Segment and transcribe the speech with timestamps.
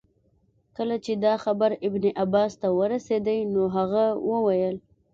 [0.75, 4.75] کله چي دا خبر ابن عباس ته ورسېدی نو هغه وویل.